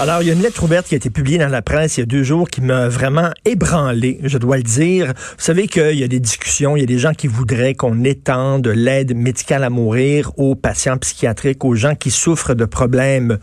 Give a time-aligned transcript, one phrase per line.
[0.00, 2.00] Alors, il y a une lettre ouverte qui a été publiée dans la presse il
[2.00, 5.06] y a deux jours qui m'a vraiment ébranlé, je dois le dire.
[5.06, 8.02] Vous savez qu'il y a des discussions, il y a des gens qui voudraient qu'on
[8.02, 13.38] étende l'aide médicale à mourir aux patients psychiatriques, aux gens qui souffrent de problèmes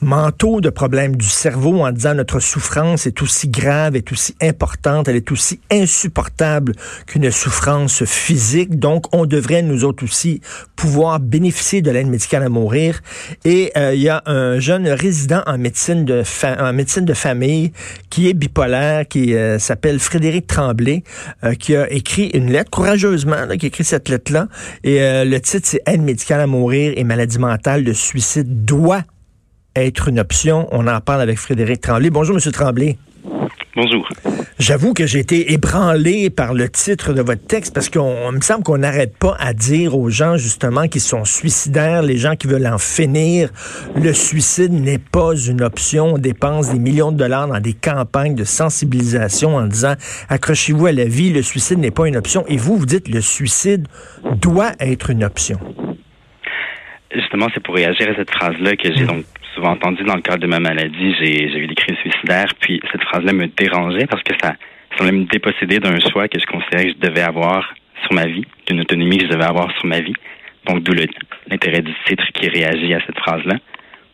[0.00, 5.06] mentaux, de problèmes du cerveau, en disant notre souffrance est aussi grave, est aussi importante,
[5.06, 6.72] elle est aussi insupportable
[7.08, 8.78] qu'une souffrance physique.
[8.78, 10.40] Donc, on devrait, nous autres aussi,
[10.76, 13.02] pouvoir bénéficier de l'aide médicale à mourir.
[13.44, 16.22] Et euh, il y a un jeune résident en médecine de
[17.00, 17.72] de famille
[18.08, 21.02] qui est bipolaire, qui euh, s'appelle Frédéric Tremblay,
[21.44, 24.48] euh, qui a écrit une lettre courageusement, qui a écrit cette lettre-là.
[24.84, 29.02] Et euh, le titre, c'est Aide médicale à mourir et maladie mentale de suicide doit
[29.76, 30.68] être une option.
[30.72, 32.10] On en parle avec Frédéric Tremblay.
[32.10, 32.96] Bonjour, Monsieur Tremblay.
[33.76, 34.08] Bonjour.
[34.58, 38.64] J'avoue que j'ai été ébranlé par le titre de votre texte parce qu'on me semble
[38.64, 42.66] qu'on n'arrête pas à dire aux gens justement qui sont suicidaires, les gens qui veulent
[42.66, 43.50] en finir,
[43.94, 46.14] le suicide n'est pas une option.
[46.14, 49.94] On dépense des millions de dollars dans des campagnes de sensibilisation en disant
[50.28, 52.44] accrochez-vous à la vie, le suicide n'est pas une option.
[52.48, 53.86] Et vous, vous dites le suicide
[54.40, 55.60] doit être une option.
[57.14, 59.06] Justement, c'est pour réagir à cette phrase-là que j'ai mm.
[59.06, 59.24] donc
[59.60, 61.14] souvent entendu dans le cadre de ma maladie.
[61.20, 64.54] J'ai eu des crises suicidaires, puis cette phrase-là me dérangeait parce que ça
[64.96, 68.44] semblait me déposséder d'un choix que je considérais que je devais avoir sur ma vie,
[68.66, 70.14] d'une autonomie que je devais avoir sur ma vie.
[70.66, 70.92] Donc, d'où
[71.50, 73.56] l'intérêt du titre qui réagit à cette phrase-là,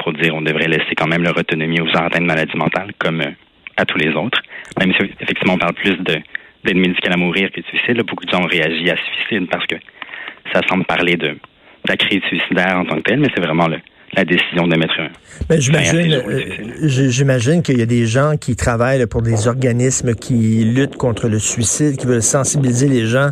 [0.01, 2.93] pour dire on devrait laisser quand même leur autonomie aux gens atteints de maladies mentales,
[2.99, 3.31] comme euh,
[3.77, 4.43] à tous les autres.
[4.81, 6.17] Même si, effectivement, on parle plus de
[6.65, 9.65] d'aide médicale à mourir que de suicide, beaucoup de gens ont réagi à suicide parce
[9.67, 9.77] que
[10.53, 11.37] ça semble parler de
[11.89, 13.79] la crise suicidaire en tant que telle, mais c'est vraiment le,
[14.17, 15.59] la décision de mettre un.
[15.59, 16.41] J'imagine, euh,
[16.83, 21.39] j'imagine qu'il y a des gens qui travaillent pour des organismes qui luttent contre le
[21.39, 23.31] suicide, qui veulent sensibiliser les gens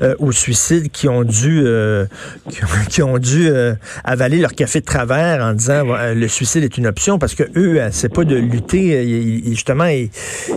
[0.00, 2.06] euh, au suicide, qui ont dû, euh,
[2.88, 3.50] qui, ont dû
[4.04, 5.84] avaler leur café de travers en disant
[6.14, 9.42] le suicide est une option parce que eux, c'est pas de lutter.
[9.44, 10.08] justement, ils,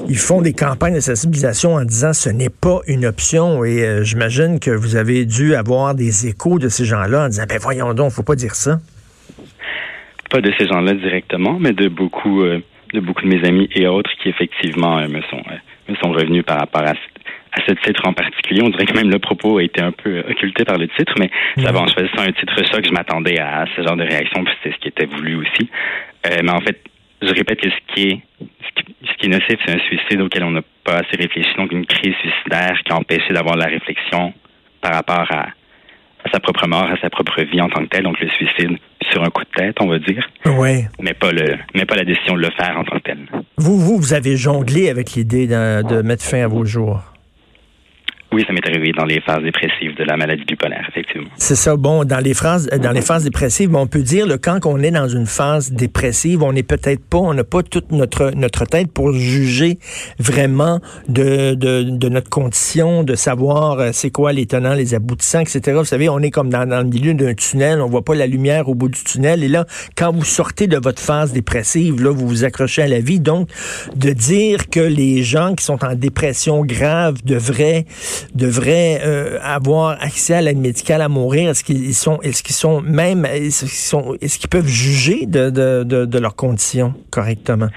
[0.07, 3.65] ils, font des campagnes de sensibilisation en disant ce n'est pas une option.
[3.65, 7.59] Et j'imagine que vous avez dû avoir des échos de ces gens-là en disant ben
[7.59, 8.79] voyons donc, faut pas dire ça
[10.29, 12.59] pas de ces gens-là directement, mais de beaucoup, euh,
[12.93, 15.57] de beaucoup de mes amis et autres qui effectivement euh, me sont euh,
[15.89, 18.61] me sont revenus par rapport à, à ce titre en particulier.
[18.63, 21.29] On dirait que même le propos a été un peu occulté par le titre, mais
[21.57, 24.53] ça va en choisissant un titre choc, je m'attendais à ce genre de réaction, puis
[24.63, 25.69] c'est ce qui était voulu aussi.
[26.43, 26.81] mais en fait,
[27.21, 28.19] je répète que ce qui est
[29.07, 31.85] ce qui, est nocif, c'est un suicide auquel on n'a pas assez réfléchi, donc une
[31.85, 34.33] crise suicidaire qui a empêché d'avoir la réflexion
[34.81, 35.47] par rapport à,
[36.25, 38.77] à sa propre mort, à sa propre vie en tant que telle, donc le suicide
[39.11, 40.27] sur un coup de tête, on va dire.
[40.45, 40.85] Oui.
[40.99, 43.19] Mais pas le, mais pas la décision de le faire en tant que tel.
[43.57, 47.01] Vous, vous, vous avez jonglé avec l'idée de mettre fin à vos jours.
[48.35, 51.29] Oui, ça m'est arrivé dans les phases dépressives de la maladie bipolaire, effectivement.
[51.37, 51.77] C'est ça.
[51.77, 54.91] Bon, dans les phases, dans les phases dépressives, on peut dire, le quand on est
[54.91, 58.91] dans une phase dépressive, on n'est peut-être pas, on n'a pas toute notre notre tête
[58.91, 59.79] pour juger
[60.19, 65.39] vraiment de, de, de notre condition, de savoir euh, c'est quoi les tenants, les aboutissants,
[65.39, 65.71] etc.
[65.77, 68.27] Vous savez, on est comme dans, dans le milieu d'un tunnel, on voit pas la
[68.27, 69.45] lumière au bout du tunnel.
[69.45, 69.65] Et là,
[69.95, 73.21] quand vous sortez de votre phase dépressive, là, vous vous accrochez à la vie.
[73.21, 73.47] Donc,
[73.95, 77.85] de dire que les gens qui sont en dépression grave devraient
[78.33, 81.49] devraient euh, avoir accès à l'aide médicale à mourir?
[81.49, 85.49] Est-ce qu'ils sont, est-ce qu'ils sont même, est-ce qu'ils sont, est-ce qu'ils peuvent juger de,
[85.49, 87.69] de, de, leurs conditions correctement?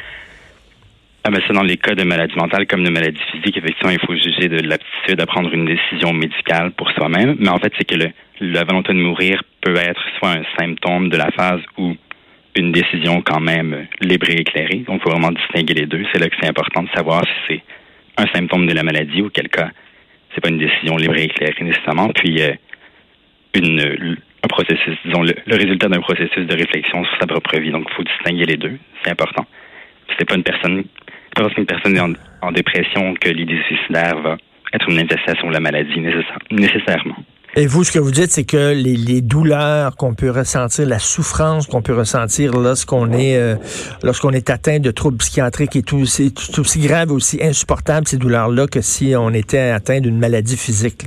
[1.25, 4.00] Ah ben c'est dans les cas de maladie mentale comme de maladie physique, effectivement, il
[4.00, 7.36] faut juger de l'aptitude à prendre une décision médicale pour soi-même.
[7.38, 8.10] Mais en fait, c'est que le,
[8.41, 11.94] la volonté de mourir peut être soit un symptôme de la phase ou
[12.56, 14.84] une décision quand même libre et éclairée.
[14.86, 16.04] Donc, il faut vraiment distinguer les deux.
[16.12, 17.62] C'est là que c'est important de savoir si c'est
[18.16, 19.71] un symptôme de la maladie ou quel cas
[20.39, 22.11] c'est pas une décision libre et éclairée nécessairement.
[22.11, 22.53] Puis euh,
[23.55, 27.73] une, un processus, disons, le, résultat d'un processus de réflexion sur sa propre vie.
[27.73, 28.79] Donc, il faut distinguer les deux.
[29.03, 29.47] C'est important.
[30.17, 30.85] C'est pas une personne,
[31.35, 34.37] pas parce qu'une personne est en, dépression que l'idée suicidaire va
[34.73, 36.01] être une manifestation de la maladie
[36.51, 37.17] nécessairement.
[37.60, 41.66] Et vous, ce que vous dites, c'est que les, douleurs qu'on peut ressentir, la souffrance
[41.66, 43.57] qu'on peut ressentir lorsqu'on est euh,
[44.05, 48.16] lorsqu'on est atteint de troubles psychiatriques et tout, c'est tout aussi grave, aussi insupportable ces
[48.16, 51.03] douleurs-là que si on était atteint d'une maladie physique.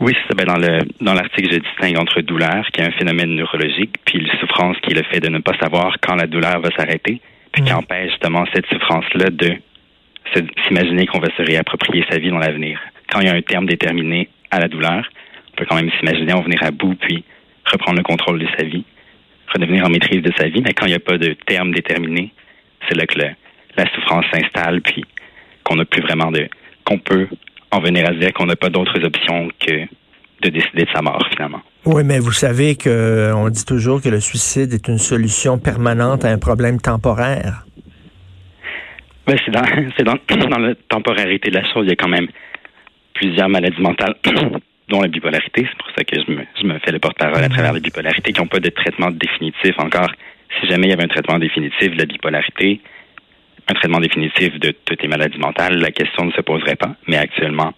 [0.00, 3.36] Oui, c'est ben dans le dans l'article, je distingue entre douleur, qui est un phénomène
[3.36, 6.70] neurologique, puis souffrance, qui est le fait de ne pas savoir quand la douleur va
[6.74, 7.20] s'arrêter.
[7.52, 9.58] puis qui empêche justement cette souffrance-là de
[10.66, 12.80] s'imaginer qu'on va se réapproprier sa vie dans l'avenir.
[13.12, 15.10] Quand il y a un terme déterminé à la douleur,
[15.52, 17.24] on peut quand même s'imaginer en venir à bout, puis
[17.64, 18.84] reprendre le contrôle de sa vie,
[19.52, 22.32] redevenir en maîtrise de sa vie, mais quand il n'y a pas de terme déterminé,
[22.88, 25.04] c'est là que la souffrance s'installe, puis
[25.64, 26.48] qu'on n'a plus vraiment de...
[26.84, 27.28] qu'on peut
[27.70, 29.86] en venir à se dire qu'on n'a pas d'autres options que
[30.42, 31.62] de décider de sa mort, finalement.
[31.84, 36.28] Oui, mais vous savez qu'on dit toujours que le suicide est une solution permanente à
[36.28, 37.64] un problème temporaire.
[39.26, 39.64] Ben, c'est dans,
[39.96, 40.16] c'est dans,
[40.48, 41.84] dans la temporarité de la chose.
[41.86, 42.28] Il y a quand même
[43.22, 44.16] plusieurs maladies mentales,
[44.88, 45.64] dont la bipolarité.
[45.68, 48.32] C'est pour ça que je me, je me fais le porte-parole à travers la bipolarité,
[48.32, 50.10] qui n'ont pas de traitement définitif encore.
[50.60, 52.80] Si jamais il y avait un traitement définitif de la bipolarité,
[53.68, 56.96] un traitement définitif de toutes les maladies mentales, la question ne se poserait pas.
[57.06, 57.72] Mais actuellement,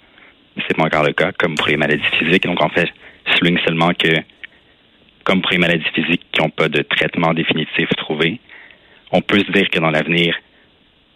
[0.66, 2.44] c'est pas encore le cas, comme pour les maladies physiques.
[2.44, 2.88] Donc, en fait,
[3.26, 4.16] je souligne seulement que,
[5.24, 8.40] comme pour les maladies physiques qui n'ont pas de traitement définitif trouvé,
[9.12, 10.34] on peut se dire que dans l'avenir,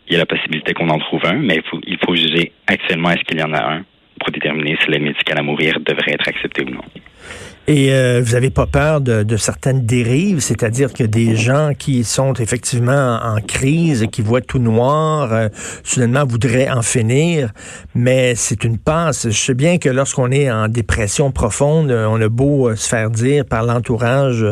[0.06, 2.52] il y a la possibilité qu'on en trouve un, mais il faut, il faut juger
[2.66, 3.84] actuellement est-ce qu'il y en a un
[4.18, 6.82] pour déterminer si l'aide médicale à mourir devrait être acceptée ou non.
[7.70, 12.02] Et euh, vous n'avez pas peur de, de certaines dérives, c'est-à-dire que des gens qui
[12.02, 15.48] sont effectivement en, crise, qui voient tout noir, euh,
[15.84, 17.52] soudainement voudraient en finir,
[17.94, 19.28] mais c'est une passe.
[19.28, 23.10] Je sais bien que lorsqu'on est en dépression profonde, euh, on a beau se faire
[23.10, 24.46] dire par l'entourage,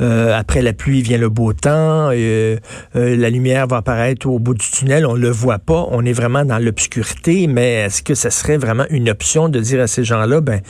[0.00, 5.06] après la pluie vient le beau temps, la lumière va apparaître au bout du tunnel,
[5.06, 8.86] on le voit pas, on est vraiment dans l'obscurité, mais est-ce que ce serait vraiment
[8.90, 10.60] une option de dire à ces gens-là, ben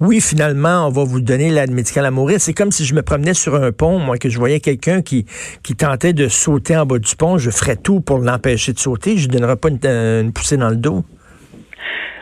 [0.00, 2.40] oui, finalement, on va vous donner l'aide médicale à mourir.
[2.40, 5.26] C'est comme si je me promenais sur un pont, moi, que je voyais quelqu'un qui,
[5.62, 7.36] qui tentait de sauter en bas du pont.
[7.36, 9.18] Je ferais tout pour l'empêcher de sauter.
[9.18, 11.04] Je ne donnerais pas une, poussée dans le dos.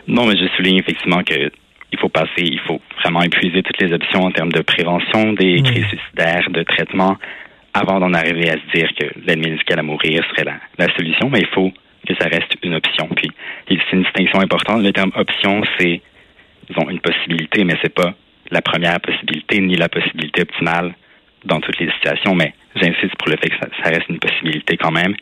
[0.09, 1.51] Non, mais je souligne effectivement que
[1.91, 5.61] il faut passer, il faut vraiment épuiser toutes les options en termes de prévention des
[5.63, 7.17] crises suicidaires, de traitement,
[7.73, 11.29] avant d'en arriver à se dire que l'aide médicale à mourir serait la, la solution.
[11.29, 11.71] Mais il faut
[12.07, 13.07] que ça reste une option.
[13.15, 13.31] Puis,
[13.67, 14.83] c'est une distinction importante.
[14.83, 16.01] Le terme option, c'est
[16.77, 18.13] ont une possibilité, mais c'est pas
[18.51, 20.93] la première possibilité ni la possibilité optimale
[21.45, 22.35] dans toutes les situations.
[22.35, 25.15] Mais j'insiste pour le fait que ça, reste une possibilité quand même,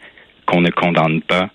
[0.46, 1.50] qu'on ne condamne pas,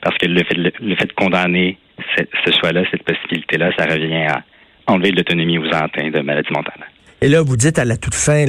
[0.00, 1.78] parce que le fait, le, fait de condamner
[2.16, 4.44] ce choix-là, cette possibilité-là, ça revient à
[4.86, 6.86] enlever l'autonomie aux atteints de maladie mentale.
[7.22, 8.44] Et là, vous dites à la toute fin,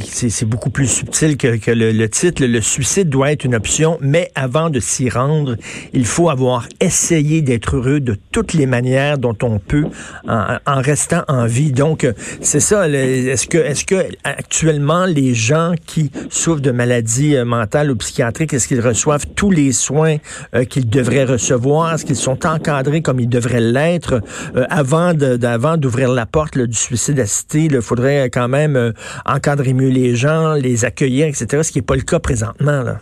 [0.00, 4.70] c'est beaucoup plus subtil que, le, titre, le suicide doit être une option, mais avant
[4.70, 5.56] de s'y rendre,
[5.92, 9.86] il faut avoir essayé d'être heureux de toutes les manières dont on peut
[10.28, 11.72] en, restant en vie.
[11.72, 12.06] Donc,
[12.40, 12.88] c'est ça.
[12.88, 18.54] Est-ce que, est-ce que actuellement, les gens qui souffrent de maladies euh, mentales ou psychiatriques,
[18.54, 20.18] est-ce qu'ils reçoivent tous les soins
[20.54, 21.94] euh, qu'ils devraient recevoir?
[21.94, 24.22] Est-ce qu'ils sont encadrés comme ils devraient l'être?
[24.54, 27.64] Euh, avant d'ouvrir la porte du suicide assisté?
[27.64, 28.92] Il faut faudrait quand même euh,
[29.24, 32.82] encadrer mieux les gens, les accueillir, etc., ce qui n'est pas le cas présentement.
[32.82, 32.98] Là.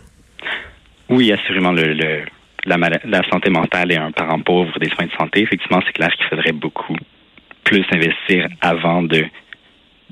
[1.09, 1.71] Oui, assurément.
[1.71, 1.93] Le,
[2.65, 5.41] la, la, santé mentale est un parent pauvre des soins de santé.
[5.41, 6.95] Effectivement, c'est clair qu'il faudrait beaucoup
[7.63, 9.25] plus investir avant de,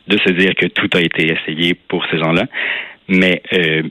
[0.07, 2.45] de se dire que tout a été essayé pour ces gens-là.
[3.07, 3.83] Mais euh,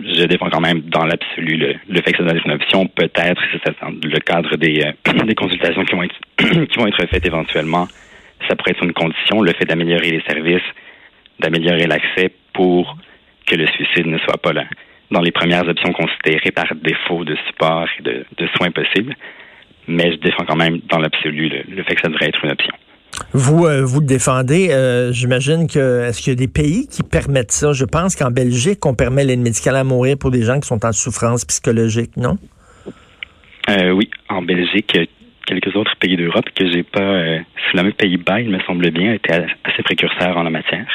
[0.00, 2.86] je défends quand même dans l'absolu le, fait que ça doit une option.
[2.86, 3.74] Peut-être, c'est
[4.04, 6.20] le cadre des, euh, des consultations qui vont être
[6.68, 7.88] qui vont être faites éventuellement
[8.48, 10.62] ça pourrait être une condition, le fait d'améliorer les services,
[11.40, 12.96] d'améliorer l'accès pour
[13.46, 14.64] que le suicide ne soit pas là.
[15.10, 19.14] Dans les premières options considérées par défaut de support et de, soins possibles,
[19.86, 22.74] mais je défends quand même dans l'absolu le, fait que ça devrait être une option.
[23.32, 24.70] Vous, euh, vous le défendez.
[24.70, 27.72] Euh, j'imagine que est-ce qu'il y a des pays qui permettent ça?
[27.72, 30.84] Je pense qu'en Belgique, on permet l'aide médicale à mourir pour des gens qui sont
[30.84, 32.36] en souffrance psychologique, non?
[33.70, 34.98] Euh, Oui, en Belgique,
[35.46, 37.00] quelques autres pays d'Europe que j'ai pas.
[37.00, 37.38] Euh,
[37.96, 40.86] Pays-Bas, il me semble bien, était assez précurseur en la matière.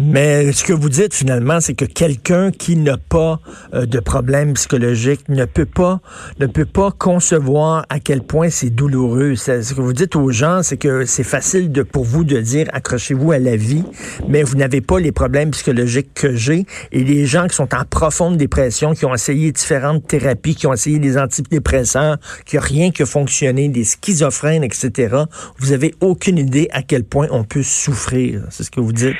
[0.00, 3.40] Mais ce que vous dites finalement, c'est que quelqu'un qui n'a pas
[3.74, 6.00] euh, de problème psychologique ne peut pas
[6.38, 9.34] ne peut pas concevoir à quel point c'est douloureux.
[9.34, 12.68] Ce que vous dites aux gens, c'est que c'est facile de pour vous de dire
[12.72, 13.82] accrochez-vous à la vie,
[14.28, 16.64] mais vous n'avez pas les problèmes psychologiques que j'ai.
[16.92, 20.74] Et les gens qui sont en profonde dépression, qui ont essayé différentes thérapies, qui ont
[20.74, 25.24] essayé des antidépresseurs, qui n'ont rien que fonctionné, des schizophrènes, etc.
[25.58, 28.42] Vous avez aucune idée à quel point on peut souffrir.
[28.50, 29.16] C'est ce que vous dites.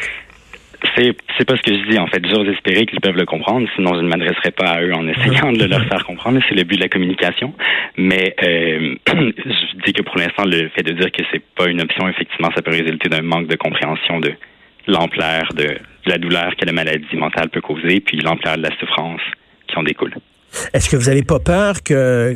[0.96, 2.24] C'est, pas ce que je dis, en fait.
[2.26, 5.52] J'ose espérer qu'ils peuvent le comprendre, sinon je ne m'adresserai pas à eux en essayant
[5.52, 6.40] de leur faire comprendre.
[6.48, 7.52] C'est le but de la communication.
[7.96, 11.80] Mais euh, je dis que pour l'instant, le fait de dire que c'est pas une
[11.80, 14.32] option, effectivement, ça peut résulter d'un manque de compréhension de
[14.86, 19.20] l'ampleur de, la douleur que la maladie mentale peut causer, puis l'ampleur de la souffrance
[19.66, 20.14] qui en découle.
[20.72, 22.34] Est-ce que vous n'avez pas peur que,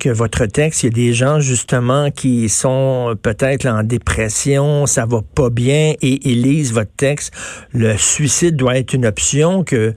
[0.00, 5.06] que, votre texte, il y a des gens justement qui sont peut-être en dépression, ça
[5.06, 7.34] va pas bien et ils lisent votre texte,
[7.72, 9.94] le suicide doit être une option, que,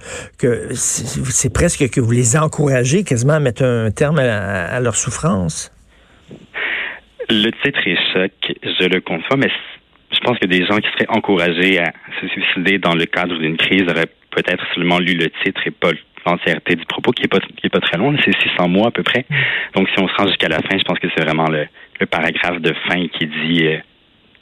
[0.73, 5.71] c'est presque que vous les encouragez quasiment à mettre un terme à, leur souffrance?
[7.29, 8.31] Le titre est choc,
[8.63, 9.51] je le conçois, mais
[10.11, 13.57] je pense que des gens qui seraient encouragés à se suicider dans le cadre d'une
[13.57, 15.91] crise auraient peut-être seulement lu le titre et pas
[16.25, 18.91] l'entièreté du propos, qui est pas qui est pas très long, c'est 600 mots à
[18.91, 19.25] peu près.
[19.75, 21.67] Donc si on se rend jusqu'à la fin, je pense que c'est vraiment le,
[22.05, 23.77] paragraphe de fin qui dit euh,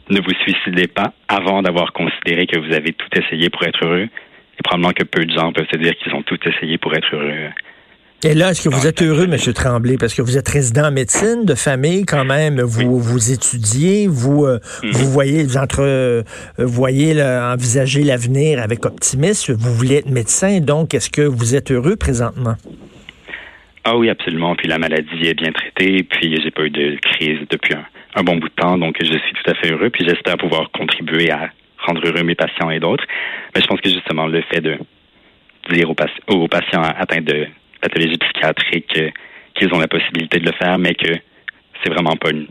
[0.10, 4.08] ne vous suicidez pas avant d'avoir considéré que vous avez tout essayé pour être heureux.
[4.60, 7.14] Et probablement que peu de gens peuvent se dire qu'ils ont tout essayé pour être
[7.14, 7.50] heureux.
[8.24, 9.54] Et là, est-ce que vous êtes heureux, M.
[9.54, 14.08] Tremblay, parce que vous êtes résident en médecine de famille quand même, vous vous étudiez,
[14.08, 14.92] vous euh, mm-hmm.
[14.92, 16.24] vous voyez vous entre euh,
[16.58, 21.96] voyez envisager l'avenir avec optimisme, vous voulez être médecin, donc est-ce que vous êtes heureux
[21.96, 22.56] présentement?
[23.84, 24.56] Ah oui, absolument.
[24.56, 27.76] Puis la maladie est bien traitée, puis j'ai pas eu de crise depuis
[28.16, 30.72] un, bon bout de temps, donc je suis tout à fait heureux, puis j'espère pouvoir
[30.72, 31.52] contribuer à
[31.86, 33.06] rendre heureux mes patients et d'autres.
[33.54, 34.80] Mais je pense que justement le fait de
[35.70, 37.46] dire aux patients atteints de
[37.82, 39.00] pathologie psychiatrique
[39.56, 41.14] qu'ils ont la possibilité de le faire, mais que
[41.84, 42.48] c'est vraiment pas une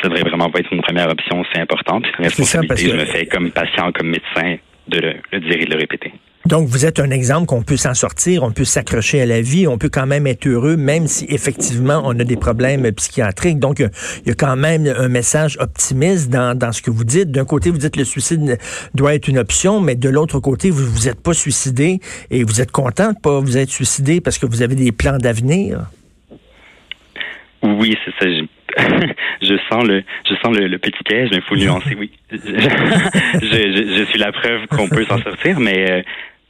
[0.00, 2.00] ça devrait vraiment pas être une première option, c'est important.
[2.00, 4.56] Puis responsabilité, je me fais comme patient, comme médecin,
[4.88, 6.12] de le dire et de le répéter.
[6.46, 9.68] Donc, vous êtes un exemple qu'on peut s'en sortir, on peut s'accrocher à la vie,
[9.68, 13.60] on peut quand même être heureux, même si effectivement on a des problèmes psychiatriques.
[13.60, 17.30] Donc, il y a quand même un message optimiste dans, dans ce que vous dites.
[17.30, 18.58] D'un côté, vous dites le suicide
[18.94, 22.60] doit être une option, mais de l'autre côté, vous vous êtes pas suicidé et vous
[22.60, 25.86] êtes content de pas vous être suicidé parce que vous avez des plans d'avenir?
[27.62, 28.46] Oui, c'est ça.
[29.42, 31.94] Je, sens le, je sens le, petit piège, mais il faut nuancer.
[31.98, 36.02] Oui, je, je, suis la preuve qu'on peut s'en sortir, mais euh,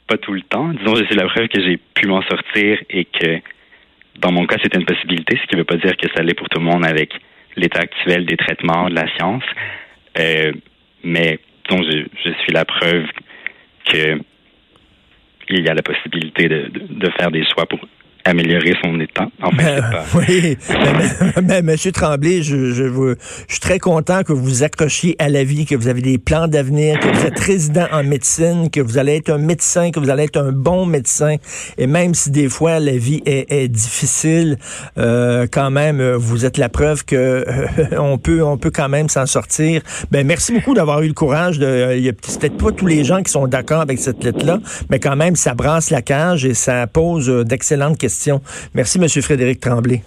[0.07, 0.69] pas tout le temps.
[0.69, 3.39] Disons, c'est la preuve que j'ai pu m'en sortir et que
[4.19, 6.33] dans mon cas, c'était une possibilité, ce qui ne veut pas dire que ça allait
[6.33, 7.13] pour tout le monde avec
[7.55, 9.43] l'état actuel des traitements, de la science.
[10.19, 10.51] Euh,
[11.03, 13.05] mais disons, je, suis la preuve
[13.85, 14.19] que
[15.49, 17.79] il y a la possibilité de, de faire des choix pour
[18.25, 19.27] améliorer son état.
[19.41, 20.05] En fait, ben, pas...
[20.15, 20.57] Oui,
[21.43, 23.15] mais, Monsieur Tremblay, je, je, je,
[23.47, 26.47] suis très content que vous vous accrochiez à la vie, que vous avez des plans
[26.47, 30.09] d'avenir, que vous êtes résident en médecine, que vous allez être un médecin, que vous
[30.09, 31.35] allez être un bon médecin.
[31.77, 34.57] Et même si des fois la vie est, est difficile,
[34.97, 37.65] euh, quand même, vous êtes la preuve que euh,
[37.99, 39.81] on peut, on peut quand même s'en sortir.
[40.11, 41.59] Ben merci beaucoup d'avoir eu le courage.
[41.59, 44.59] De, il y a peut-être pas tous les gens qui sont d'accord avec cette lettre-là,
[44.89, 48.12] mais quand même, ça brasse la cage et ça pose d'excellentes questions
[48.73, 49.07] Merci, M.
[49.09, 50.03] Frédéric Tremblay.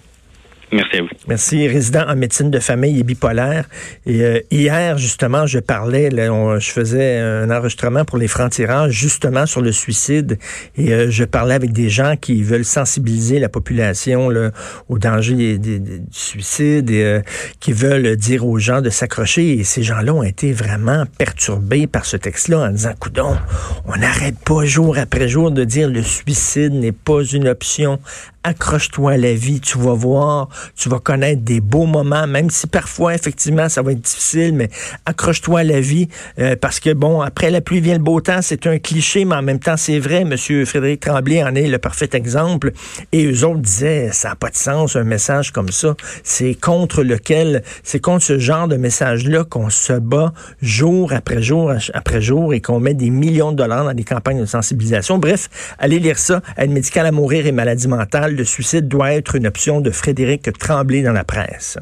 [0.71, 1.07] Merci à vous.
[1.27, 3.69] Merci, résident en médecine de famille et bipolaire.
[4.05, 9.61] Et euh, hier, justement, je parlais, je faisais un enregistrement pour les francs-tireurs, justement sur
[9.61, 10.37] le suicide.
[10.75, 14.29] Et euh, je parlais avec des gens qui veulent sensibiliser la population
[14.89, 15.81] au danger du
[16.11, 17.21] suicide et euh,
[17.61, 19.53] qui veulent dire aux gens de s'accrocher.
[19.53, 23.37] Et ces gens-là ont été vraiment perturbés par ce texte-là en disant, coudon,
[23.85, 27.99] on n'arrête pas jour après jour de dire le suicide n'est pas une option
[28.47, 32.65] accroche-toi à la vie, tu vas voir, tu vas connaître des beaux moments, même si
[32.65, 34.69] parfois, effectivement, ça va être difficile, mais
[35.05, 36.07] accroche-toi à la vie,
[36.39, 39.35] euh, parce que, bon, après la pluie vient le beau temps, c'est un cliché, mais
[39.35, 42.71] en même temps, c'est vrai, Monsieur Frédéric Tremblay en est le parfait exemple,
[43.11, 47.03] et eux autres disaient, ça n'a pas de sens, un message comme ça, c'est contre
[47.03, 52.53] lequel, c'est contre ce genre de message-là qu'on se bat jour après jour après jour
[52.53, 55.17] et qu'on met des millions de dollars dans des campagnes de sensibilisation.
[55.17, 55.49] Bref,
[55.79, 59.47] allez lire ça, aide médicale à mourir et maladie mentale, le suicide doit être une
[59.47, 61.77] option de Frédéric Tremblay dans la presse.